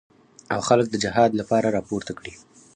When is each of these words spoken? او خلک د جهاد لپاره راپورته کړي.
او 0.53 0.59
خلک 0.67 0.87
د 0.89 0.95
جهاد 1.03 1.31
لپاره 1.39 1.73
راپورته 1.77 2.11
کړي. 2.19 2.33